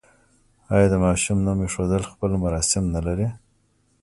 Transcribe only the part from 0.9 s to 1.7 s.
ماشوم نوم